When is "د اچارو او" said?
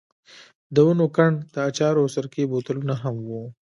1.53-2.11